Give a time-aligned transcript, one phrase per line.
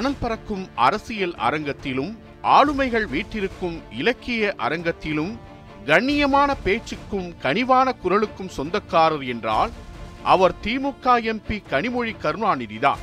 [0.00, 2.12] அனல் பறக்கும் அரசியல் அரங்கத்திலும்
[2.42, 5.32] ஆளுமைகள் வீட்டிருக்கும் இலக்கிய அரங்கத்திலும்
[5.86, 9.72] கண்ணியமான பேச்சுக்கும் கனிவான குரலுக்கும் சொந்தக்காரர் என்றால்
[10.24, 13.02] அவர் திமுக எம்பி கனிமொழி கருணாநிதிதான்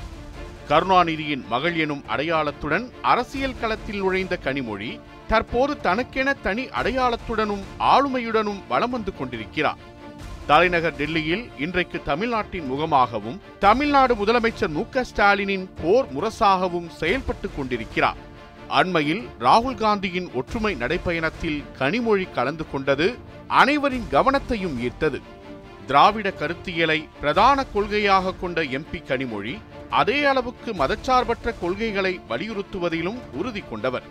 [0.70, 9.14] கருணாநிதியின் மகள் எனும் அடையாளத்துடன் அரசியல் களத்தில் நுழைந்த கனிமொழி தற்போது தனக்கென தனி அடையாளத்துடனும் ஆளுமையுடனும் வலம் வந்து
[9.16, 9.79] கொண்டிருக்கிறார்.
[10.47, 18.15] தலைநகர் டெல்லியில் இன்றைக்கு தமிழ்நாட்டின் முகமாகவும் தமிழ்நாடு முதலமைச்சர் மு ஸ்டாலினின் போர் முரசாகவும் செயல்பட்டுக் கொண்டிருக்கிறார்.
[18.68, 25.21] அண்மையில் ராகுல் காந்தியின் ஒற்றுமை நடைப்பயணத்தில் கனிமொழி கலந்து கொண்டது அனைவரின் கவனத்தையும் ஈர்த்தது.
[25.88, 29.57] திராவிட கருத்தியலை பிரதான கொள்கையாக கொண்ட எம்பி கனிமொழி
[29.89, 34.03] அதே அளவுக்கு மதச்சார்பற்ற கொள்கைகளை வலியுறுத்துவதிலும் உறுதி கொண்டவர்.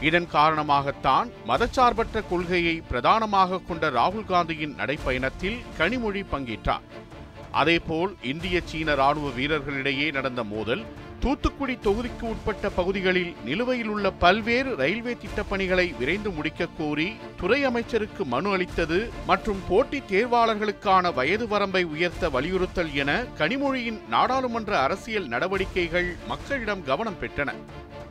[0.00, 6.86] இதன் காரணமாகத்தான் மதச்சார்பற்ற கொள்கையை பிரதானமாக கொண்ட ராகுல் காந்தியின் நடைப்பயணத்தில் கனிமொழி பங்கேற்றார்.
[7.50, 10.84] அதேபோல் இந்திய சீன ராணுவ வீரர்களிடையே நடந்த மோதல்
[11.20, 18.52] தூத்துக்குடி தொகுதிக்கு உட்பட்ட பகுதிகளில் நிலுவையில் உள்ள பல்வேறு ரயில்வே திட்டப்பணிகளை விரைந்து முடிக்க கோரி துறை அமைச்சருக்கு மனு
[18.52, 27.20] அளித்தது மற்றும் போட்டித் தேர்வாளர்களுக்கான வயது வரம்பை உயர்த்த வலியுறுத்தல் என கனிமொழியின் நாடாளுமன்ற அரசியல் நடவடிக்கைகள் மக்களிடம் கவனம்
[27.20, 27.52] பெற்றன.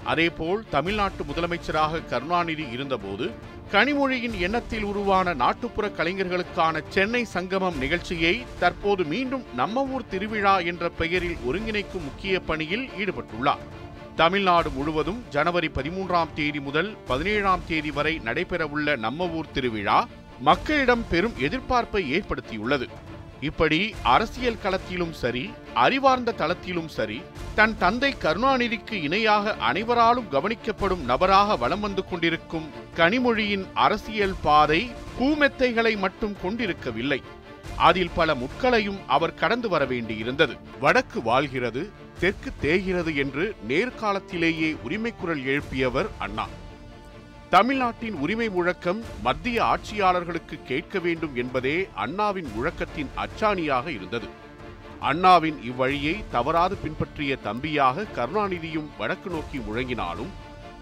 [0.09, 3.25] அதேபோல் தமிழ்நாட்டு முதலமைச்சராக கருணாநிதி இருந்தபோது
[3.73, 11.37] கனிமொழியின் எண்ணத்தில் உருவான நாட்டுப்புற கலைஞர்களுக்கான சென்னை சங்கமம் நிகழ்ச்சியை தற்போது மீண்டும் நம்ம ஊர் திருவிழா என்ற பெயரில்
[11.49, 13.63] ஒருங்கிணைக்கும் முக்கிய பணியில் ஈடுபட்டுள்ளார்.
[14.15, 19.99] தமிழ்நாடு முழுவதும் ஜனவரி பதிமூன்றாம் தேதி முதல் பதினேழாம் தேதி வரை நடைபெறவுள்ள நம்ம ஊர் திருவிழா
[20.49, 22.87] மக்களிடம் பெரும் எதிர்பார்ப்பை ஏற்படுத்தியுள்ளது.
[23.41, 27.21] இப்படி அரசியல் களத்திலும் சரி அறிவார்ந்த தளத்திலும் சரி
[27.55, 36.35] தன் தந்தை கருணாநிதிக்கு இணையாக அனைவராலும் கவனிக்கப்படும் நபராக வலம் வந்து கொண்டிருக்கும் கனிமொழியின் அரசியல் பாதை பூமெத்தைகளை மட்டும்
[36.41, 37.21] கொண்டிருக்கவில்லை.
[37.77, 40.57] அதில் பல முட்களையும் அவர் கடந்து வர வேண்டியிருந்தது.
[40.79, 46.47] வடக்கு வாழ்கிறது தெற்கு தேய்கிறது என்று நேர்காலத்திலேயே உரிமைக்குரல் எழுப்பியவர் அண்ணா.
[47.49, 54.27] தமிழ்நாட்டின் உரிமை முழக்கம் மத்திய ஆட்சியாளர்களுக்கு கேட்க வேண்டும் என்பதே அண்ணாவின் முழக்கத்தின் அச்சாணியாக இருந்தது.
[54.99, 60.31] அண்ணாவின் இவ்வழியை தவறாது பின்பற்றிய தம்பியாக கருணாநிதியும் வடக்கு நோக்கி முழங்கினாலும்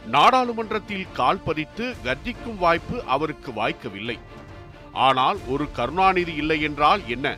[0.08, 4.18] நாடாளுமன்றத்தில் கால் பதித்து கர்ஜிக்கும் வாய்ப்பு அவருக்கு வாய்க்கவில்லை.
[4.92, 7.38] ஆனால் ஒரு கருணாநிதி இல்லை என்றால் என்ன?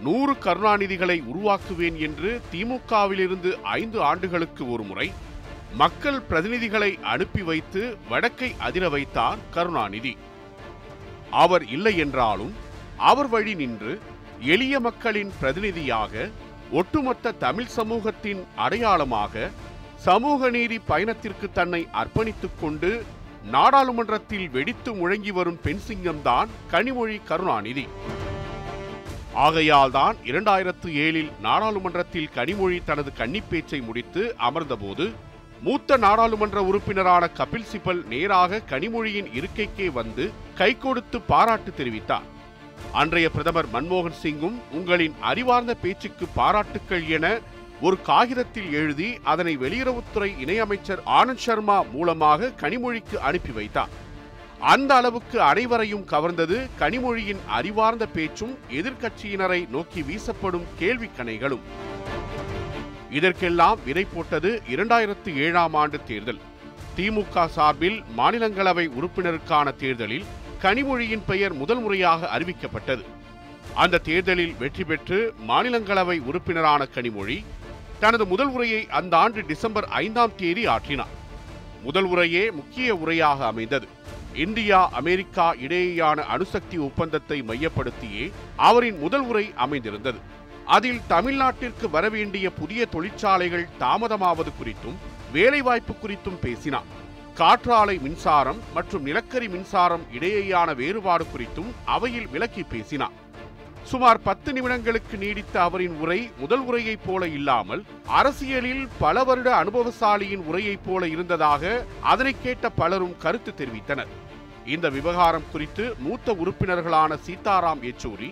[0.00, 5.12] நூறு கருணாநிதிகளை உருவாக்குவேன் என்று திமுகவிலிருந்து ஐந்து ஆண்டுகளுக்கு ஒரு முறை
[5.76, 10.16] மக்கள் பிரதிநிதிகளை அனுப்பி வைத்து வடக்கை அதிர வைத்தார் கருணாநிதி.
[11.30, 12.54] அவர் இல்லை என்றாலும்
[12.96, 14.00] அவர் வழி நின்று
[14.40, 16.30] எளிய மக்களின் பிரதிநிதியாக
[16.72, 19.50] ஒட்டுமொத்த தமிழ் சமூகத்தின் அடையாளமாக
[19.96, 23.04] சமூக நீதி பயணத்திற்கு தன்னை அர்ப்பணித்துக் கொண்டு
[23.50, 27.86] நாடாளுமன்றத்தில் வெடித்து முழங்கி வரும் பெண் சிங்கம்தான் கனிமொழி கருணாநிதி.
[29.34, 35.12] ஆகையால்தான் இரண்டாயிரத்து ஏழில் நாடாளுமன்றத்தில் கனிமொழி தனது கன்னிப்பேச்சை முடித்து அமர்ந்தபோது
[35.64, 42.26] மூத்த நாடாளுமன்ற உறுப்பினரான கபில் சிபல் நேராக கனிமொழியின் இருக்கைக்கே வந்து கை கொடுத்து பாராட்டு தெரிவித்தார்.
[42.92, 47.38] அன்றைய பிரதமர் மன்மோகன் சிங்கும் உங்களின் அறிவார்ந்த பேச்சுக்கு பாராட்டுக்கள் என
[47.80, 53.88] ஒரு காகிதத்தில் எழுதி அதனை வெளியுறவுத்துறை இணையமைச்சர் ஆனந்த் சர்மா மூலமாக கனிமொழிக்கு அனுப்பி வைத்தார்.
[54.58, 61.64] அந்த அளவுக்கு அனைவரையும் கவர்ந்தது கனிமொழியின் அறிவார்ந்த பேச்சும் எதிர்க்கட்சியினரை நோக்கி வீசப்படும் கேள்விக்கணைகளும்.
[63.18, 66.40] இதற்கெல்லாம் விதை போட்டது இரண்டாயிரத்து ஏழாம் ஆண்டு தேர்தல்.
[66.96, 70.28] திமுக சார்பில் மாநிலங்களவை உறுப்பினருக்கான தேர்தலில்
[70.62, 73.04] கனிமொழியின் பெயர் முதல் முறையாக அறிவிக்கப்பட்டது.
[73.74, 75.18] அந்த தேர்தலில் வெற்றி பெற்று
[75.48, 77.38] மாநிலங்களவை உறுப்பினரான கனிமொழி
[78.02, 81.12] தனது முதல் உரையை அந்த ஆண்டு டிசம்பர் ஐந்தாம் தேதி ஆற்றினார்.
[81.82, 83.88] முதல் உரையே முக்கிய உரையாக அமைந்தது.
[84.44, 88.24] இந்தியா அமெரிக்கா இடையேயான அணுசக்தி ஒப்பந்தத்தை மையப்படுத்தியே
[88.68, 90.20] அவரின் முதல் உரை அமைந்திருந்தது.
[90.74, 94.98] அதில் தமிழ்நாட்டிற்கு வரவேண்டிய புதிய தொழிற்சாலைகள் தாமதமாவது குறித்தும்
[95.32, 96.88] வேலைவாய்ப்பு குறித்தும் பேசினார்.
[97.40, 103.16] காற்றாலை மின்சாரம் மற்றும் நிலக்கரி மின்சாரம் இடையேயான வேறுபாடு குறித்தும் அவையில் விளக்கி பேசினார்.
[103.90, 107.82] சுமார் பத்து நிமிடங்களுக்கு நீடித்த அவரின் உரை முதல் உரையைப் போல இல்லாமல்
[108.20, 114.12] அரசியலில் பல வருட அனுபவசாலியின் உரையைப் போல இருந்ததாக அதனை கேட்ட பலரும் கருத்து தெரிவித்தனர்.
[114.74, 118.30] இந்த விவகாரம் குறித்து மூத்த உறுப்பினர்களான சீதாராம் யெச்சூரி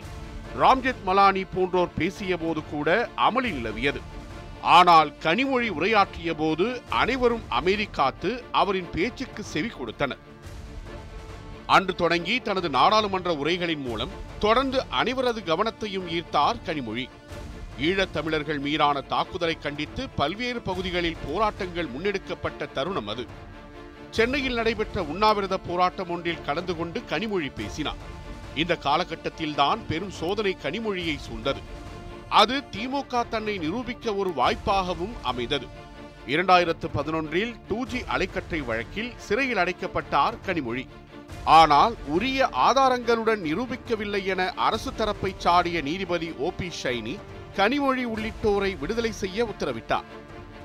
[0.58, 4.00] ராம்ஜெத் மலானி போன்றோர் பேசிய போது கூட அமளி நிலவியது.
[4.62, 10.18] ஆனால் கனிமொழி உரையாற்றிய போது அனைவரும் அமைதி காத்து அவரின் பேச்சுக்கு செவி கொடுத்தனர்.
[11.66, 14.08] அன்று தொடங்கி தனது நாடாளுமன்ற உரைகளின் மூலம்
[14.38, 17.08] தொடர்ந்து அனைவரது கவனத்தையும் ஈர்த்தார் கனிமொழி.
[17.78, 23.26] ஈழத் தமிழர்கள் மீதான தாக்குதலை கண்டித்து பல்வேறு பகுதிகளில் போராட்டங்கள் முன்னெடுக்கப்பட்ட தருணம் அது.
[24.10, 28.18] சென்னையில் நடைபெற்ற உண்ணாவிரத போராட்டம் ஒன்றில் கலந்து கொண்டு கனிமொழி பேசினார்.
[28.54, 31.60] இந்த காலகட்டத்தில்தான் பெரும் சோதனை கனிமொழியை சூழ்ந்தது.
[32.28, 35.66] அது திமுக தன்னை நிரூபிக்க ஒரு வாய்ப்பாகவும் அமைந்தது.
[36.26, 40.86] இரண்டாயிரத்து பதினொன்றில் டூ ஜி அலைக்கற்றை வழக்கில் சிறையில் அடைக்கப்பட்டார் கனிமொழி.
[41.44, 47.18] ஆனால் உரிய ஆதாரங்களுடன் நிரூபிக்கவில்லை என அரசு தரப்பை சாடிய நீதிபதி ஓ பி ஷைனி
[47.56, 50.04] கனிமொழி உள்ளிட்டோரை விடுதலை செய்ய உத்தரவிட்டார்.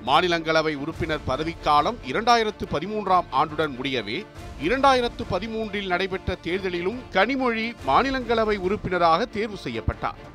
[0.06, 4.26] மாநிலங்களவை உறுப்பினர் பதவிக்காலம் இரண்டாயிரத்து பதிமூன்றாம் ஆண்டுடன் முடியவே
[4.64, 10.34] இரண்டாயிரத்து பதிமூன்றில் நடைபெற்ற தேர்தலிலும் கனிமொழி மாநிலங்களவை உறுப்பினராக தேர்வு செய்யப்பட்டார்.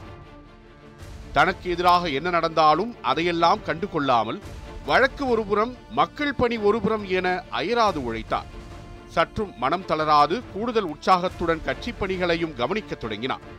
[1.33, 4.41] தனக்கு எதிராக என்ன நடந்தாலும் அதையெல்லாம் கண்டு கொள்ளாமல்
[4.87, 8.59] வழக்கு ஒருபுறம் மக்கள் பணி ஒருபுறம் என அயராது உழைத்தார்.
[9.09, 13.59] சற்றும் மனம் தளராது கூடுதல் உற்சாகத்துடன் கட்சிப் பணிகளையும் கவனிக்கத் தொடங்கினார்.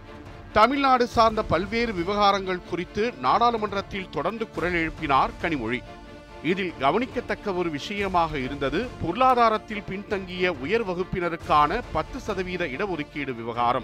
[0.53, 5.83] தமிழ்நாடு சார்ந்த பல்வேறு விவகாரங்கள் குறித்து நாடாளுமன்றத்தில் தொடர்ந்து குரல் எழுப்பினார் கனிமொழி.
[6.43, 13.83] இதில் கவனிக்கத்தக்க ஒரு விஷயமாக இருந்தது பொருளாதாரத்தில் பின்தங்கிய உயர் வகுப்பினருக்கான பத்து சதவீத இடஒதுக்கீடு விவகாரம்.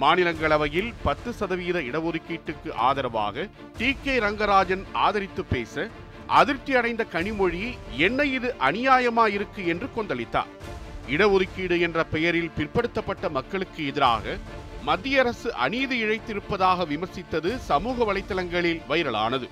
[0.00, 3.48] மாநிலங்களவையில் பத்து சதவீத இடஒதுக்கீட்டுக்கு ஆதரவாக
[3.78, 3.96] டி.
[4.02, 4.18] கே.
[4.18, 5.88] ரங்கராஜன் ஆதரித்து பேச
[6.26, 10.50] அதிருப்தி அடைந்த கனிமொழி என்ன இது அநியாயமா இருக்கு என்று கொந்தளித்தார்.
[11.10, 14.36] இடஒதுக்கீடு என்ற பெயரில் பிற்படுத்தப்பட்ட மக்களுக்கு எதிராக
[14.84, 19.48] மத்திய அரசு அநீதி இழைத்திருப்பதாக விமர்சித்தது சமூக வலைத்தளங்களில் வைரலானது.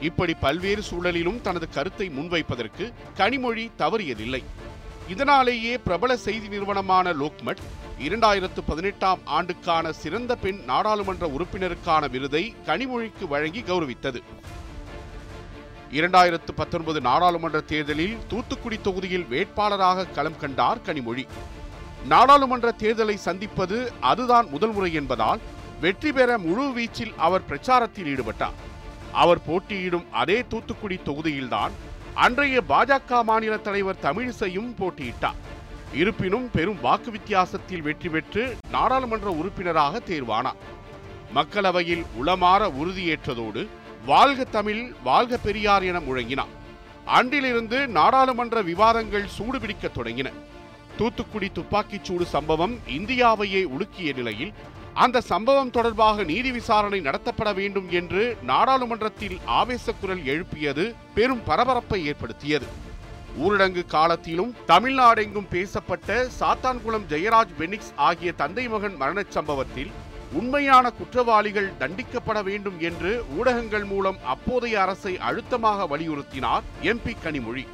[0.00, 2.84] இப்படி பல்வேறு சூழலிலும் தனது கருத்தை முன்வைப்பதற்கு
[3.18, 4.42] கனிமொழி தவறியதில்லை.
[5.08, 7.62] இதனாலேயே பிரபல செய்தி நிறுவனமான லோக்மட்
[8.06, 14.20] இரண்டாயிரத்து பதினெட்டாம் ஆண்டுக்கான சிறந்த பெண் நாடாளுமன்ற உறுப்பினருக்கான விருதை கனிமொழிக்கு வழங்கி கௌரவித்தது.
[15.98, 21.26] இரண்டாயிரத்து பத்தொன்பது நாடாளுமன்ற தேர்தலில் தூத்துக்குடி தொகுதியில் வேட்பாளராக களம் கண்டார் கனிமொழி.
[22.14, 25.40] நாடாளுமன்ற தேர்தலை சந்திப்பது அதுதான் முதல் முறை என்பதால்
[25.80, 28.58] வெற்றி பெற முழு வீச்சில் அவர் பிரச்சாரத்தில் ஈடுபட்டார்.
[29.12, 31.70] அவர் போட்டியிடும் அதே தூத்துக்குடி தொகுதியில்தான்
[32.14, 35.38] அன்றைய பாஜக மாநில தலைவர் தமிழிசையும் போட்டியிட்டார்.
[35.94, 40.60] இருப்பினும் பெரும் வாக்கு வித்தியாசத்தில் வெற்றி பெற்று நாடாளுமன்ற உறுப்பினராக தேர்வானார்.
[41.34, 43.66] மக்களவையில் உளமாற உறுதியேற்றதோடு
[44.06, 46.52] வாழ்க தமிழ் வாழ்க பெரியார் என முழங்கினார்.
[47.04, 50.32] அன்றிலிருந்து நாடாளுமன்ற விவாதங்கள் சூடுபிடிக்க தொடங்கின.
[50.96, 54.52] தூத்துக்குடி துப்பாக்கிச்சூடு சம்பவம் இந்தியாவையே உலுக்கிய நிலையில்
[55.02, 62.66] அந்த சம்பவம் தொடர்பாக நீதி விசாரணை நடத்தப்பட வேண்டும் என்று நாடாளுமன்றத்தில் ஆவேச குரல் எழுப்பியது பெரும் பரபரப்பை ஏற்படுத்தியது.
[63.44, 69.90] ஊரடங்கு காலத்திலும் தமிழ்நாடெங்கும் பேசப்பட்ட சாத்தான்குளம் ஜெயராஜ் பெனிக்ஸ் ஆகிய தந்தை மகன் மரணச் சம்பவத்தில்
[70.32, 77.64] உண்மையான குற்றவாளிகள் தண்டிக்கப்பட வேண்டும் என்று ஊடகங்கள் மூலம் அப்போதைய அரசை அழுத்தமாக வலியுறுத்தினார் எம்பி கனிமொழி.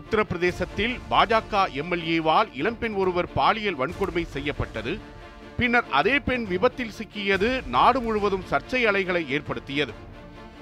[0.00, 5.11] உத்தரப்பிரதேசத்தில் பாஜக எம்எல்ஏவால் இளம்பெண் ஒருவர் பாலியல் வன்கொடுமை செய்யப்பட்டது.
[5.56, 9.92] பின்னர் அதே பெண் விபத்தில் சிக்கியது நாடு முழுவதும் சர்ச்சை அலைகளை ஏற்படுத்தியது.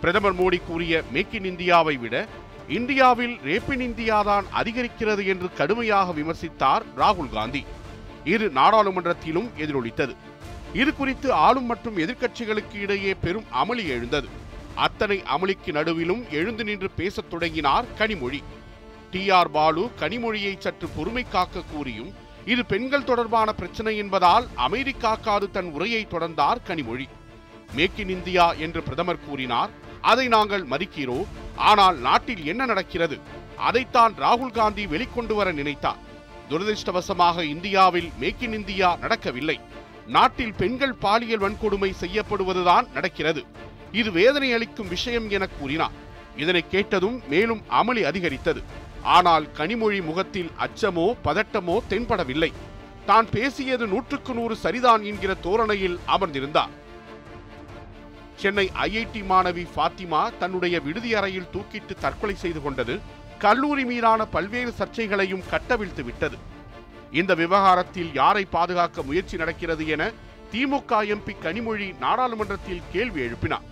[0.00, 2.26] பிரதமர் மோடி கூறிய மேக் இன் இந்தியாவை விட
[2.68, 7.64] இந்தியாவில் ரேப்பின் இந்தியாதான் அதிகரிக்கிறது என்று கடுமையாக விமர்சித்தார் ராகுல் காந்தி.
[8.24, 10.16] இரு நாடாளுமன்றத்திலும் எதிரொலித்தது.
[10.74, 14.28] இது குறித்து ஆளும் மற்றும் எதிர்க்கட்சிகளுக்கு இடையே பெரும் அமளி எழுந்தது.
[14.74, 18.42] அத்தனை அமளிக்கு நடுவிலும் எழுந்து நின்று பேசத் தொடங்கினார் கனிமொழி.
[19.10, 19.30] டி.
[19.30, 19.50] ஆர்.
[19.50, 22.14] பாலு கனிமொழியை சற்று பொறுமை காக்க கூறியும்
[22.46, 27.08] இது பெண்கள் தொடர்பான பிரச்சனை என்பதால் அமெரிக்கா காது தன் உரையை தொடர்ந்தார் கனிமொழி.
[27.74, 29.70] மேக் இன் இந்தியா என்று பிரதமர் கூறினார்.
[30.00, 31.26] அதை நாங்கள் மதிக்கிறோம்.
[31.56, 33.18] ஆனால் நாட்டில் என்ன நடக்கிறது?
[33.56, 35.96] அதைத்தான் ராகுல் காந்தி வெளிக்கொண்டு வர நினைத்தார்.
[36.50, 39.60] துரதிருஷ்டவசமாக இந்தியாவில் மேக் இன் இந்தியா நடக்கவில்லை.
[40.06, 43.44] நாட்டில் பெண்கள் பாலியல் வன்கொடுமை செய்யப்படுவதுதான் நடக்கிறது.
[43.92, 45.92] இது வேதனை அளிக்கும் விஷயம் என கூறினார்.
[46.36, 48.88] இதனை கேட்டதும் மேலும் அமளி அதிகரித்தது.
[49.02, 52.52] ஆனால் கனிமொழி முகத்தில் அச்சமோ பதட்டமோ தென்படவில்லை.
[53.06, 56.70] தான் பேசியது நூற்றுக்கு நூறு சரிதான் என்கிற தோரணையில் அமர்ந்திருந்தார்.
[58.36, 63.00] சென்னை ஐஐடி மாணவி ஃபாத்திமா தன்னுடைய விடுதி அறையில் தூக்கிட்டு தற்கொலை செய்து கொண்டது
[63.38, 66.38] கல்லூரி மீதான பல்வேறு சர்ச்சைகளையும் கட்டவிழ்த்து விட்டது.
[67.10, 70.12] இந்த விவகாரத்தில் யாரை பாதுகாக்க முயற்சி நடக்கிறது என
[70.52, 73.66] திமுக எம்பி கனிமொழி நாடாளுமன்றத்தில் கேள்வி எழுப்பினார்.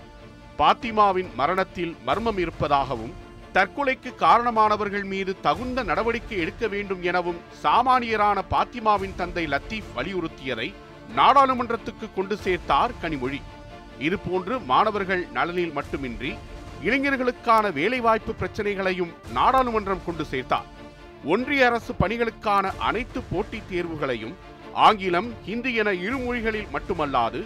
[0.58, 3.14] பாத்திமாவின் மரணத்தில் மர்மம் இருப்பதாகவும்
[3.54, 10.74] தற்கொலைக்கு காரணமானவர்கள் மீது தகுந்த நடவடிக்கை எடுக்க வேண்டும் எனவும் சாமானியரான பாத்திமாவின் தந்தை லத்தீப் வலியுறுத்தியதை
[11.16, 13.40] நாடாளுமன்றத்துக்கு கொண்டு சேர்த்தார் கனிமொழி.
[14.00, 16.34] இதுபோன்று மாணவர்கள் நலனில் மட்டுமின்றி
[16.82, 20.68] இளைஞர்களுக்கான வேலைவாய்ப்பு பிரச்சனைகளையும் நாடாளுமன்றம் கொண்டு சேர்த்தார்.
[21.24, 24.34] ஒன்றிய அரசு பணிகளுக்கான அனைத்து போட்டித் தேர்வுகளையும்
[24.72, 27.40] ஆங்கிலம் ஹிந்தி என இரு மொழிகளில் மட்டுமல்லாது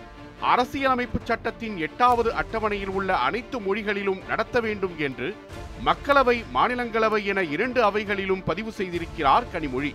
[0.50, 5.36] அரசியலமைப்பு சட்டத்தின் எட்டாவது அட்டவணையில் உள்ள அனைத்து மொழிகளிலும் நடத்த வேண்டும் என்று
[5.84, 9.94] மக்களவை மாநிலங்களவை என இரண்டு அவைகளிலும் பதிவு செய்திருக்கிறார் கனிமொழி.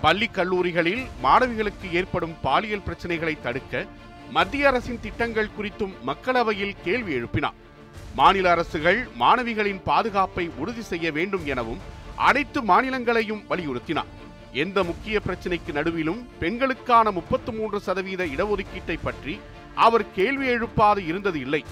[0.00, 3.86] பள்ளி கல்லூரிகளில் மாணவிகளுக்கு ஏற்படும் பாலியல் பிரச்சனைகளை தடுக்க
[4.30, 7.58] மத்திய அரசின் திட்டங்கள் குறித்தும் மக்களவையில் கேள்வி எழுப்பினார்.
[8.14, 11.80] மாநில அரசுகள் மாணவிகளின் பாதுகாப்பை உறுதி செய்ய வேண்டும் எனவும்
[12.16, 14.10] அனைத்து மாநிலங்களையும் வலியுறுத்தினார்.
[14.52, 19.34] எந்த முக்கிய பிரச்சனைக்கு நடுவிலும் பெண்களுக்கான முப்பத்து மூன்று சதவீத இடஒதுக்கீட்டை பற்றி
[19.74, 21.62] அவர் கேள்வி எழுப்பாது இருந்தது இல்லை.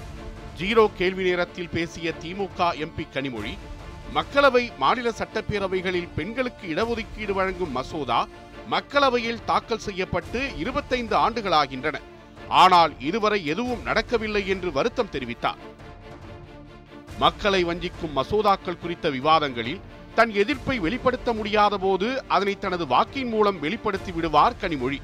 [0.60, 3.52] ஜீரோ கேள்வி நேரத்தில் பேசிய திமுக எம்பி கனிமொழி
[4.16, 8.20] மக்களவை மாநில சட்டப்பேரவைகளில் பெண்களுக்கு இடஒதுக்கீடு வழங்கும் மசோதா
[8.74, 11.96] மக்களவையில் தாக்கல் செய்யப்பட்டு இருபத்தைந்து ஆண்டுகளாகின்றன.
[12.48, 15.60] ஆனால் இதுவரை எதுவும் நடக்கவில்லை என்று வருத்தம் தெரிவித்தார்.
[17.18, 19.80] மக்களை வஞ்சிக்கும் மசோதாக்கள் குறித்த விவாதங்களில்
[20.14, 24.98] தன் எதிர்ப்பை வெளிப்படுத்த முடியாத போது அதனை தனது வாக்கின் மூலம் வெளிப்படுத்தி விடுவார் கனிமொழி.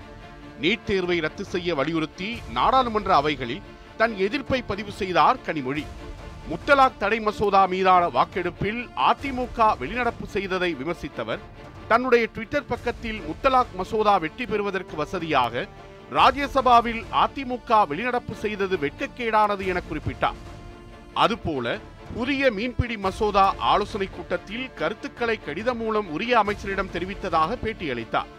[0.63, 3.65] நீட் தேர்வை ரத்து செய்ய வலியுறுத்தி நாடாளுமன்ற அவைகளில்
[4.01, 5.85] தன் எதிர்ப்பை பதிவு செய்தார் கனிமொழி.
[6.51, 11.45] முத்தலாக் தடை மசோதா மீதான வாக்கெடுப்பில் அதிமுக வெளிநடப்பு செய்ததை விமர்சித்தவர்
[11.89, 15.67] தன்னுடைய ட்விட்டர் பக்கத்தில் முத்தலாக் மசோதா வெற்றி பெறுவதற்கு வசதியாக
[16.19, 20.41] ராஜ்யசபாவில் அதிமுக வெளிநடப்பு செய்தது வெட்கக்கேடானது என குறிப்பிட்டார்.
[21.15, 21.79] அதுபோல
[22.15, 28.31] புதிய மீன்பிடி மசோதா ஆலோசனை கூட்டத்தில் கருத்துக்களை கடிதம் மூலம் உரிய அமைச்சரிடம் தெரிவித்ததாக பேட்டியளித்தார்.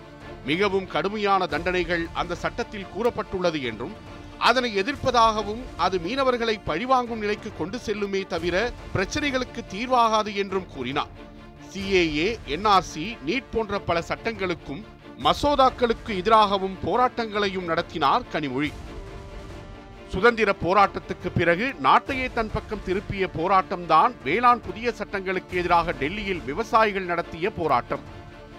[0.46, 3.96] மிகவும் கடுமையான தண்டனைகள் அந்த சட்டத்தில் கூறப்பட்டுள்ளது என்றும்
[4.38, 11.14] அதனை எதிர்ப்பதாகவும் அது மீனவர்களை பழிவாங்கும் நிலைக்கு கொண்டு செல்லுமே தவிர பிரச்சனைகளுக்கு தீர்வாகாது என்றும் கூறினார்.
[11.74, 14.84] சிஏஏ என்ஆர்சி நீட் போன்ற பல சட்டங்களுக்கும்
[15.24, 18.72] மசோதாக்களுக்கு எதிராகவும் போராட்டங்களையும் நடத்தினார் கனிமொழி.
[20.12, 27.50] சுதந்திர போராட்டத்துக்கு பிறகு நாட்டையே தன் பக்கம் திருப்பிய போராட்டம்தான் வேளாண் புதிய சட்டங்களுக்கு எதிராக டெல்லியில் விவசாயிகள் நடத்திய
[27.52, 28.04] போராட்டம்.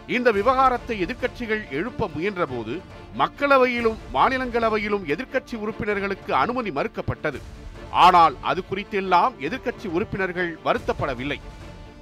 [0.07, 2.75] இந்த விவகாரத்தை எதிர்க்கட்சிகள் எழுப்ப முயன்றபோது
[3.19, 7.41] மக்களவையிலும் மாநிலங்களவையிலும் எதிர்க்கட்சி உறுப்பினர்களுக்கு அனுமதி மறுக்கப்பட்டது.
[7.91, 11.39] ஆனால் அது குறித்தெல்லாம் எதிர்க்கட்சி உறுப்பினர்கள் வருத்தப்படவில்லை.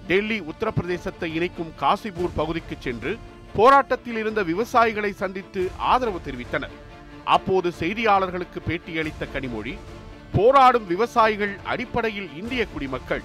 [0.06, 3.12] டெல்லி உத்தரப்பிரதேசத்தை இணைக்கும் காசிபூர் பகுதிக்கு சென்று
[3.54, 6.74] போராட்டத்தில் இருந்த விவசாயிகளை சந்தித்து ஆதரவு தெரிவித்தனர்.
[7.34, 9.74] அப்போது செய்தியாளர்களுக்கு பேட்டியளித்த கனிமொழி
[10.36, 13.24] போராடும் விவசாயிகள் அடிப்படையில் இந்திய குடிமக்கள்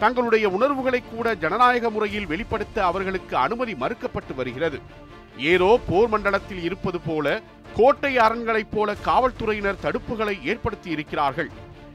[0.00, 4.78] தங்களுடைய உணர்வுகளை கூட ஜனநாயக முறையில் வெளிப்படுத்த அவர்களுக்கு அனுமதி மறுக்கப்பட்டு வருகிறது.
[5.52, 7.26] ஏதோ போர் மண்டலத்தில் இருப்பது போல
[7.76, 11.50] கோட்டை அரண்களைப் போல காவல்துறையினர் தடுப்புகளை ஏற்படுத்தி இருக்கிறார்கள்.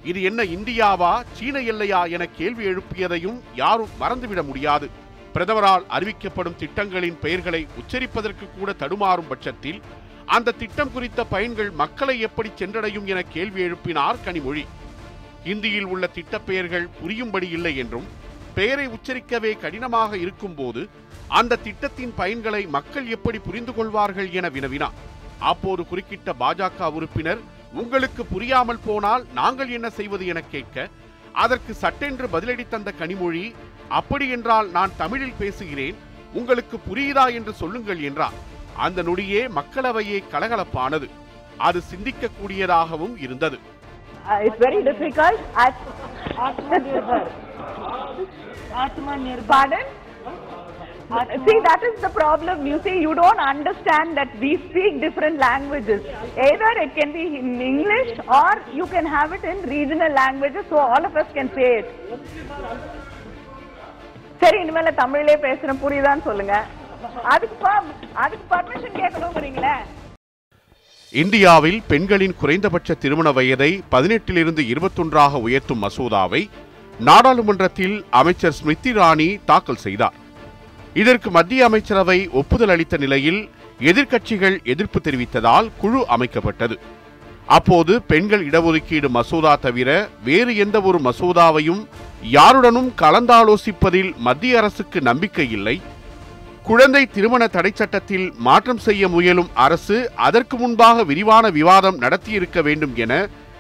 [0.10, 4.90] இது என்ன இந்தியாவா சீன எல்லையா என கேள்வி எழுப்பியதையும் யாரும் மறந்துவிட முடியாது.
[5.34, 9.82] பிரதமரால் அறிவிக்கப்படும் திட்டங்களின் பெயர்களை உச்சரிப்பதற்கு கூட தடுமாறும் பட்சத்தில்
[10.26, 14.66] அந்த திட்டம் குறித்த பயன்கள் மக்களை எப்படி சென்றடையும் என கேள்வி எழுப்பினார் கனிமொழி.
[15.46, 18.08] ஹிந்தியில் உள்ள திட்டப் பெயர்கள் புரியும்படி இல்லை என்றும்
[18.56, 20.90] பெயரை உச்சரிக்கவே கடினமாக இருக்கும்போது
[21.28, 24.94] அந்த திட்டத்தின் பயன்களை மக்கள் எப்படி புரிந்து கொள்வார்கள் என வினவினார்
[25.40, 27.40] அப்போது குறுக்கிட்ட பாஜக உறுப்பினர்
[27.74, 30.90] உங்களுக்கு புரியாமல் போனால் நாங்கள் என்ன செய்வது என கேட்க
[31.34, 33.54] அதற்கு சட்டென்று பதிலடி தந்த கனிமொழி
[33.88, 35.96] அப்படி என்றால் நான் தமிழில் பேசுகிறேன்
[36.34, 38.34] உங்களுக்கு புரியுதா என்று சொல்லுங்கள் என்றார்.
[38.78, 41.10] அந்த நொடியே மக்களவையே கலகலப்பானது
[41.58, 43.60] அது சிந்திக்கக்கூடியதாகவும் இருந்தது
[44.24, 45.40] Uh, it's very difficult.
[45.56, 45.76] At,
[46.38, 47.22] Atmanirbhar.
[48.76, 49.48] Atmanirbhar.
[49.48, 49.86] pardon?
[51.46, 52.66] See, that is the problem.
[52.66, 56.02] You see, you don't understand that we speak different languages.
[56.40, 60.78] Either it can be in English or you can have it in regional languages so
[60.78, 61.90] all of us can say it.
[64.44, 66.54] சரி இனிமேல தமிழ்லயே பேசுறேன் புரியுதான்னு சொல்லுங்க
[67.34, 67.56] அதுக்கு
[68.24, 69.76] அதுக்கு permission கேட்கணுங்கிறீங்களே
[71.14, 76.42] இந்தியாவில் பெண்களின் குறைந்தபட்ச திருமண வயதை பதினெட்டிலிருந்து இருபத்தொன்றாக உயர்த்தும் மசோதாவை
[77.00, 80.16] நாடாளுமன்றத்தில் அமைச்சர் ஸ்மிருதி இராணி தாக்கல் செய்தார்.
[80.94, 83.42] இதற்கு மத்திய அமைச்சரவை ஒப்புதல் அளித்த நிலையில்
[83.90, 86.76] எதிர்க்கட்சிகள் எதிர்ப்பு தெரிவித்ததால் குழு அமைக்கப்பட்டது.
[87.58, 89.90] அப்போது பெண்கள் இடஒதுக்கீடு மசோதா தவிர
[90.24, 91.82] வேறு எந்த ஒரு மசோதாவையும்
[92.38, 95.82] யாருடனும் கலந்தாலோசிப்பதில் மத்திய அரசுக்கு நம்பிக்கை இல்லை.
[96.68, 103.14] குழந்தை திருமண தடை சட்டத்தில் மாற்றம் செய்ய முயலும் அரசு அதற்கு முன்பாக விரிவான விவாதம் நடத்தியிருக்க வேண்டும் என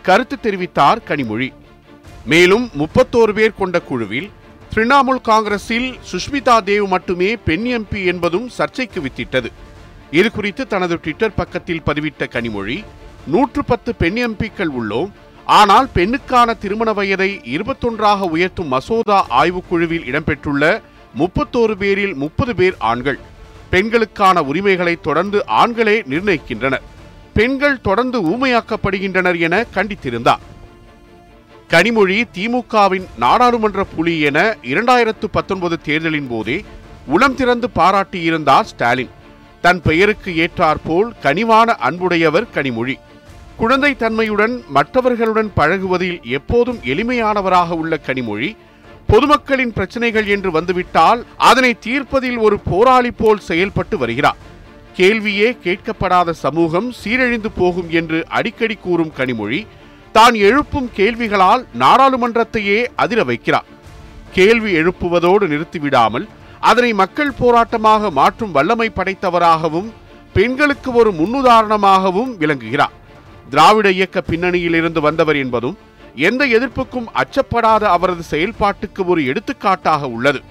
[0.07, 1.49] கருத்து தெரிவித்தார் கனிமொழி.
[2.31, 4.29] மேலும் முப்பத்தோரு பேர் கொண்ட குழுவில்
[4.73, 9.49] திரிணாமுல் காங்கிரஸில் சுஷ்மிதா தேவ் மட்டுமே பெண் எம்பி என்பதும் சர்ச்சைக்கு வித்திட்டது.
[10.19, 12.77] இது குறித்து தனது ட்விட்டர் பக்கத்தில் பதிவிட்ட கனிமொழி
[13.33, 15.11] நூற்று பத்து பெண் எம்பிக்கள் உள்ளோம்.
[15.59, 20.65] ஆனால் பெண்ணுக்கான திருமண வயதை இருபத்தொன்றாக உயர்த்தும் மசோதா ஆய்வுக்குழுவில் இடம்பெற்றுள்ள
[21.17, 23.19] முப்பத்தோரு பேரில் முப்பது பேர் ஆண்கள்.
[23.69, 26.81] பெண்களுக்கான உரிமைகளை தொடர்ந்து ஆண்களே நிர்ணயிக்கின்றனர்.
[27.33, 30.41] பெண்கள் தொடர்ந்து ஊமையாக்கப்படுகின்றனர் என கண்டித்திருந்தார்.
[31.69, 36.65] கனிமொழி திமுகவின் நாடாளுமன்ற புலி என இரண்டாயிரத்து பத்தொன்பது தேர்தலின் போதே
[37.05, 39.09] உளம் திறந்து பாராட்டியிருந்தார் ஸ்டாலின்.
[39.61, 42.95] தன் பெயருக்கு ஏற்றாற்போல் கனிவான அன்புடையவர் கனிமொழி.
[43.57, 48.55] குழந்தை தன்மையுடன் மற்றவர்களுடன் பழகுவதில் எப்போதும் எளிமையானவராக உள்ள கனிமொழி
[49.11, 54.39] பொதுமக்களின் பிரச்சனைகள் என்று வந்துவிட்டால் அதனை தீர்ப்பதில் ஒரு போராளி போல் செயல்பட்டு வருகிறார்.
[54.97, 59.59] கேள்வியே கேட்கப்படாத சமூகம் சீரழிந்து போகும் என்று அடிக்கடி கூறும் கனிமொழி
[60.15, 63.67] தான் எழுப்பும் கேள்விகளால் நாடாளுமன்றத்தையே அதிர வைக்கிறார்.
[64.37, 66.25] கேள்வி எழுப்புவதோடு நிறுத்திவிடாமல்
[66.69, 69.89] அதனை மக்கள் போராட்டமாக மாற்றும் வல்லமை படைத்தவராகவும்
[70.33, 72.95] பெண்களுக்கு ஒரு முன்னுதாரணமாகவும் விளங்குகிறார்.
[73.49, 75.77] திராவிட இயக்க பின்னணியில் இருந்து வந்தவர் என்பதும்
[76.15, 80.41] எந்த எதிர்ப்புக்கும் அச்சப்படாத அவரது செயல்பாட்டுக்கு ஒரு எடுத்துக்காட்டாக உள்ளது.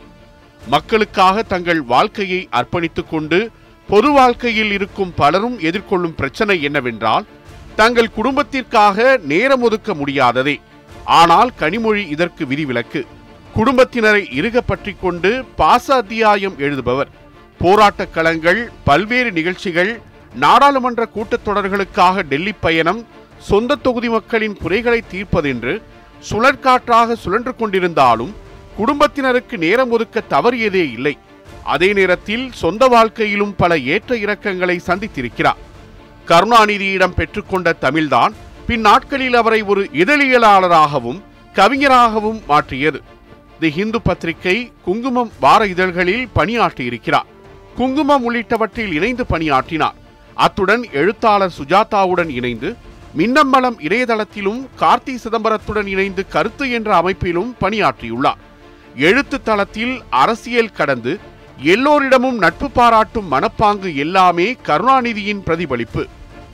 [0.67, 3.50] மக்களுக்காக தங்கள் வாழ்க்கையை அர்ப்பணித்துக் கொண்டு
[3.88, 7.26] பொது வாழ்க்கையில் இருக்கும் பலரும் எதிர்கொள்ளும் பிரச்சனை என்னவென்றால்
[7.76, 10.61] தங்கள் குடும்பத்திற்காக நேரம் ஒதுக்க முடியாததே.
[11.05, 13.07] ஆனால் கனிமொழி இதற்கு விதிவிலக்கு.
[13.57, 17.11] குடும்பத்தினரை இறுக பற்றி கொண்டு பாச அத்தியாயம் எழுதுபவர்.
[17.59, 20.00] போராட்டக் களங்கள் பல்வேறு நிகழ்ச்சிகள்
[20.35, 23.07] நாடாளுமன்ற கூட்டத்தொடர்களுக்காக டெல்லி பயணம்
[23.40, 25.82] சொந்த தொகுதி மக்களின் குறைகளை தீர்ப்பதென்று
[26.30, 28.32] சுழற்காற்றாக சுழன்று கொண்டிருந்தாலும்
[28.76, 31.18] குடும்பத்தினருக்கு நேரம் ஒதுக்க தவறியதே இல்லை.
[31.64, 35.61] அதே நேரத்தில் சொந்த வாழ்க்கையிலும் பல ஏற்ற இறக்கங்களை சந்தித்திருக்கிறார்.
[36.26, 38.32] கருணாநிதியிடம் பெற்றுக்கொண்ட தமிழ்தான்
[38.66, 41.20] பின் நாட்களில் அவரை ஒரு இதழியலாளராகவும்
[41.52, 43.02] கவிஞராகவும் மாற்றியது.
[43.61, 47.28] தி ஹிந்து பத்திரிகை குங்குமம் வார இதழ்களில் பணியாற்றியிருக்கிறார்.
[47.76, 49.94] குங்குமம் உள்ளிட்டவற்றில் இணைந்து பணியாற்றினார்.
[50.35, 52.76] அத்துடன் எழுத்தாளர் சுஜாதாவுடன் இணைந்து
[53.17, 58.40] மின்னம்பலம் இணையதளத்திலும் கார்த்தி சிதம்பரத்துடன் இணைந்து கருத்து என்ற அமைப்பிலும் பணியாற்றியுள்ளார்.
[58.97, 61.19] எழுத்து தளத்தில் அரசியல் கடந்து
[61.59, 66.07] எல்லோரிடமும் நட்பு பாராட்டும் மனப்பாங்கு எல்லாமே கருணாநிதியின் பிரதிபலிப்பு.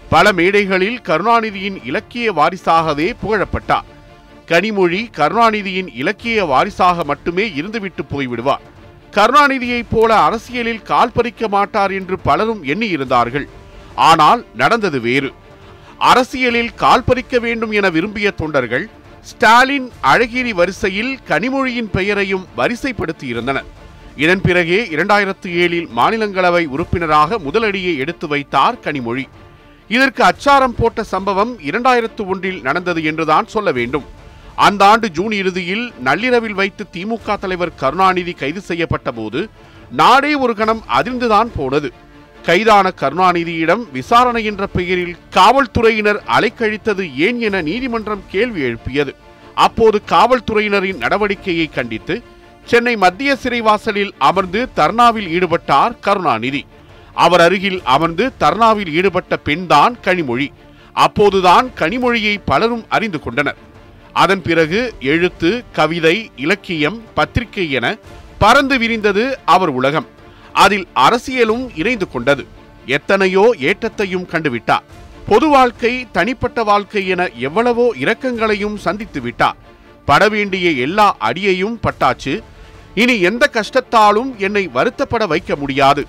[0.09, 3.87] பல மேடைகளில் கருணாநிதியின் இலக்கிய வாரிசாகவே புகழப்பட்டார்.
[4.47, 8.65] கனிமொழி கருணாநிதியின் இலக்கிய வாரிசாக மட்டுமே இருந்துவிட்டு போய்விடுவார்.
[9.13, 13.49] கருணாநிதியைப் போல அரசியலில் கால் பறிக்க மாட்டார் என்று பலரும் எண்ணியிருந்தார்கள்.
[13.95, 15.33] ஆனால் நடந்தது வேறு.
[15.99, 18.89] அரசியலில் கால் பறிக்க வேண்டும் என விரும்பிய தொண்டர்கள்
[19.23, 23.65] ஸ்டாலின் அழகிரி வரிசையில் கனிமொழியின் பெயரையும் வரிசைப்படுத்தியிருந்தனர்.
[24.17, 29.25] இதன் பிறகே இரண்டாயிரத்து ஏழில் மாநிலங்களவை உறுப்பினராக முதலடியை எடுத்து வைத்தார் கனிமொழி.
[29.89, 34.05] இதற்கு அச்சாரம் போட்ட சம்பவம் இரண்டாயிரத்து ஒன்றில் நடந்தது என்றுதான் சொல்ல வேண்டும்.
[34.55, 39.49] அந்த ஆண்டு ஜூன் இறுதியில் நள்ளிரவில் வைத்து திமுக தலைவர் கருணாநிதி கைது செய்யப்பட்ட போது
[39.91, 41.93] நாடே ஒரு கணம் அதிர்ந்துதான் போனது.
[42.49, 49.15] கைதான கருணாநிதியிடம் விசாரணை என்ற பெயரில் காவல்துறையினர் அலைக்கழித்தது ஏன் என நீதிமன்றம் கேள்வி எழுப்பியது.
[49.55, 52.23] அப்போது காவல்துறையினரின் நடவடிக்கையை கண்டித்து
[52.65, 56.63] சென்னை மத்திய சிறைவாசலில் அமர்ந்து தர்ணாவில் ஈடுபட்டார் கருணாநிதி.
[57.15, 60.49] அவர் அருகில் அமர்ந்து தர்ணாவில் ஈடுபட்ட பெண்தான் கனிமொழி.
[60.93, 63.59] அப்போதுதான் கனிமொழியை பலரும் அறிந்து கொண்டனர்.
[64.13, 67.97] அதன் பிறகு எழுத்து கவிதை இலக்கியம் பத்திரிகை என
[68.39, 70.07] பறந்து விரிந்தது அவர் உலகம்.
[70.63, 72.45] அதில் அரசியலும் இணைந்து கொண்டது.
[72.97, 74.85] எத்தனையோ ஏற்றத்தையும் கண்டுவிட்டார்.
[75.31, 79.57] பொது வாழ்க்கை தனிப்பட்ட வாழ்க்கை என எவ்வளவோ இரக்கங்களையும் சந்தித்து விட்டார்.
[80.09, 82.35] பட வேண்டிய எல்லா அடியையும் பட்டாச்சு.
[83.03, 86.03] இனி எந்த கஷ்டத்தாலும் என்னை வருத்தப்பட வைக்க முடியாது.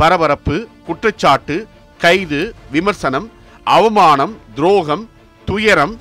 [0.00, 0.56] பரபரப்பு
[0.86, 1.56] குற்றச்சாட்டு
[2.04, 2.40] கைது
[2.72, 3.28] விமர்சனம்
[3.76, 5.04] அவமானம் துரோகம்
[5.48, 5.94] துயரம்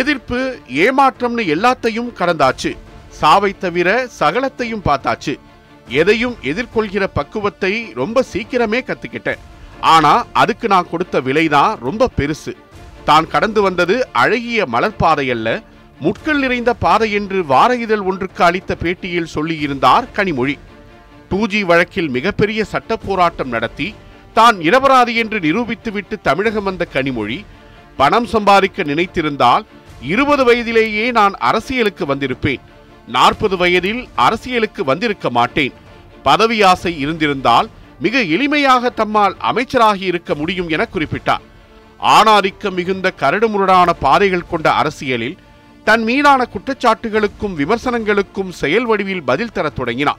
[0.00, 0.40] எதிர்ப்பு
[0.84, 2.72] ஏமாற்றம்னு எல்லாத்தையும் கடந்தாச்சு.
[3.20, 5.34] சாவை தவிர சகலத்தையும் பார்த்தாச்சு.
[5.88, 9.42] எதையும் எதிர்கொள்கிற பக்குவத்தை ரொம்ப சீக்கிரமே கத்துக்கிட்டேன்.
[9.80, 12.52] ஆனா அதுக்கு நான் கொடுத்த விலைதான் ரொம்ப பெருசு.
[13.04, 15.48] தான் கடந்து வந்தது அழகிய மலர்பாதை அல்ல
[16.00, 20.54] முட்கள் நிறைந்த பாதை என்று வார இதழ் ஒன்றுக்கு அளித்த பேட்டியில் சொல்லியிருந்தார் கனிமொழி.
[21.30, 23.88] டூ ஜி வழக்கில் மிகப்பெரிய சட்ட போராட்டம் நடத்தி
[24.32, 27.38] தான் நிரபராதி என்று நிரூபித்துவிட்டு தமிழகம் வந்த கனிமொழி
[27.96, 29.64] பணம் சம்பாதிக்க நினைத்திருந்தால்
[30.12, 32.62] இருபது வயதிலேயே நான் அரசியலுக்கு வந்திருப்பேன்.
[33.06, 35.72] நாற்பது வயதில் அரசியலுக்கு வந்திருக்க மாட்டேன்.
[36.22, 37.68] பதவி ஆசை இருந்திருந்தால்
[38.00, 41.40] மிக எளிமையாக தம்மால் அமைச்சராகி இருக்க முடியும் என குறிப்பிட்டார்.
[42.02, 45.36] ஆணாதிக்கம் மிகுந்த கரடுமுரடான பாதைகள் கொண்ட அரசியலில்
[45.84, 50.18] தன் மீதான குற்றச்சாட்டுகளுக்கும் விமர்சனங்களுக்கும் செயல் வடிவில் பதில் தரத் தொடங்கினார்.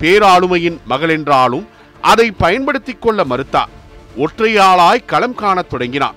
[0.00, 1.66] பேராளுமையின் மகளென்றாலும்
[2.00, 3.68] அதை பயன்படுத்திக் கொள்ள மறுத்தார்.
[4.18, 6.14] ஒற்றையாளாய் களம் காணத் தொடங்கினார்.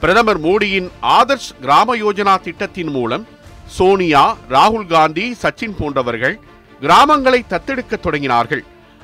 [0.00, 3.26] பிரதமர் மோடியின் ஆதர்ஷ் கிராம யோஜனா திட்டத்தின் மூலம்
[3.76, 6.40] சோனியா ராகுல் காந்தி சச்சின் போன்றவர்கள்
[6.80, 8.62] கிராமங்களை தத்தெடுக்க தொடங்கினார்கள்.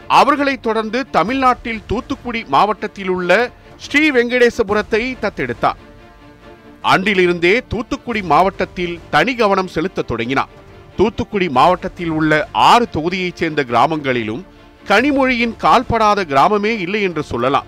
[0.08, 5.80] அவர்களைத் தொடர்ந்து தமிழ்நாட்டில் தூத்துக்குடி மாவட்டத்தில் உள்ள ஸ்ரீ வெங்கடேசபுரத்தை தத்தெடுத்தார்.
[6.82, 10.48] அன்றிலிருந்தே தூத்துக்குடி மாவட்டத்தில் தனி கவனம் செலுத்தத் தொடங்கினார்.
[10.96, 14.42] தூத்துக்குடி மாவட்டத்தில் உள்ள ஆறு தொகுதியைச் சேர்ந்த கிராமங்களிலும்
[14.88, 17.66] கனிமொழியின் கால்படாத கிராமமே இல்லை என்று சொல்லலாம்.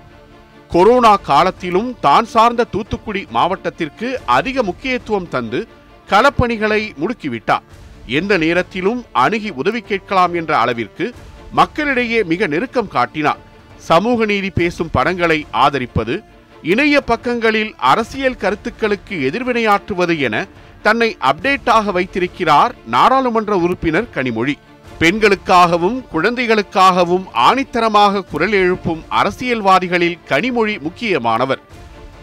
[0.69, 5.69] கொரோனா காலத்திலும் தான் சார்ந்த தூத்துக்குடி மாவட்டத்திற்கு அதிக முக்கியத்துவம் தந்து
[6.11, 7.65] களப்பணிகளை முடுக்கிவிட்டார்.
[8.07, 11.15] எந்த நேரத்திலும் அணுகி உதவி கேட்கலாம் என்ற அளவிற்கு
[11.53, 13.41] மக்களிடையே மிக நெருக்கம் காட்டினார்.
[13.79, 16.15] சமூக நீதி பேசும் படங்களை ஆதரிப்பது
[16.63, 20.47] இணைய பக்கங்களில் அரசியல் கருத்துக்களுக்கு எதிர்வினையாற்றுவது என
[20.83, 24.55] தன்னை அப்டேட்டாக வைத்திருக்கிறார் நாடாளுமன்ற உறுப்பினர் கனிமொழி.
[24.99, 31.61] பெண்களுக்காகவும் குழந்தைகளுக்காகவும் ஆணித்தரமாக குரல் எழுப்பும் அரசியல்வாதிகளில் கனிமொழி முக்கியமானவர்.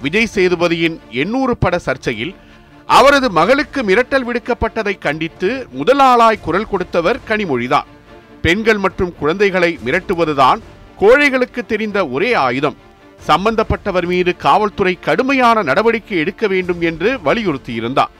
[0.01, 2.33] விஜய் சேதுபதியின் எண்ணூறு பட சர்ச்சையில்
[2.97, 7.87] அவரது மகளுக்கு மிரட்டல் விடுக்கப்பட்டதை கண்டித்து முதலாளாய் குரல் கொடுத்தவர் கனிமொழிதான்.
[8.41, 10.59] பெண்கள் மற்றும் குழந்தைகளை மிரட்டுவதுதான்
[10.99, 12.77] கோழைகளுக்கு தெரிந்த ஒரே ஆயுதம்.
[13.27, 18.13] சம்பந்தப்பட்டவர் மீது காவல்துறை கடுமையான நடவடிக்கை எடுக்க வேண்டும் என்று வலியுறுத்தியிருந்தார்.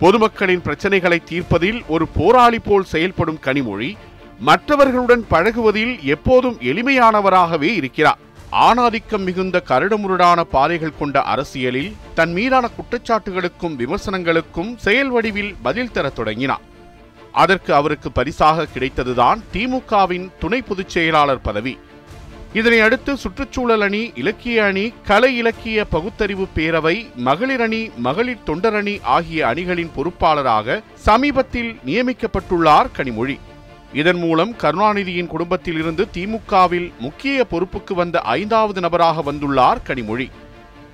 [0.00, 3.90] பொதுமக்களின் பிரச்சனைகளை தீர்ப்பதில் ஒரு போராளி போல் செயல்படும் கனிமொழி
[4.38, 8.18] மற்றவர்களுடன் பழகுவதில் எப்போதும் எளிமையானவராகவே இருக்கிறார்.
[8.52, 16.60] ஆணாதிக்கம் மிகுந்த கரடுமுரடான பாதைகள் கொண்ட அரசியலில் தன் மீதான குற்றச்சாட்டுகளுக்கும் விமர்சனங்களுக்கும் செயல் வடிவில் பதில் தரத் தொடங்கினார்.
[17.32, 21.78] அதற்கு அவருக்கு பரிசாக கிடைத்ததுதான் திமுகவின் துணை பொதுச் செயலாளர் பதவி.
[22.52, 29.46] இதனை அடுத்து சுற்றுச்சூழல் அணி இலக்கிய அணி கலை இலக்கிய பகுத்தறிவு பேரவை மகளிர் அணி மகளிர் தொண்டரணி ஆகிய
[29.46, 33.38] அணிகளின் பொறுப்பாளராக சமீபத்தில் நியமிக்கப்பட்டுள்ளார் கனிமொழி.
[33.92, 40.30] இதன் மூலம் கருணாநிதியின் குடும்பத்தில் இருந்து திமுகவில் முக்கிய பொறுப்புக்கு வந்த ஐந்தாவது நபராக வந்துள்ளார் கனிமொழி.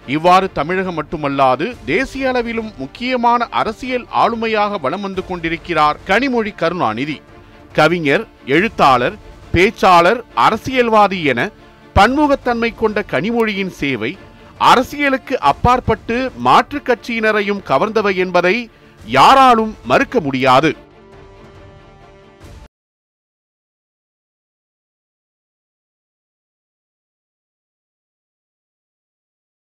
[0.07, 7.21] இவ்வாறு தமிழகம் மட்டுமல்லாது தேசிய அளவிலும் முக்கியமான அரசியல் ஆளுமையாக வலம் வந்து கொண்டிருக்கிறார் கனிமொழி கருணாநிதி.
[7.73, 9.17] கவிஞர் எழுத்தாளர்
[9.53, 11.51] பேச்சாளர் அரசியல்வாதி என
[11.95, 14.19] பன்முகத்தன்மை கொண்ட கனிமொழியின் சேவை
[14.59, 18.71] அரசியலுக்கு அப்பாற்பட்டு மாற்றுக் கட்சியினரையும் கவர்ந்தவை என்பதை
[19.05, 20.77] யாராலும் மறுக்க முடியாது.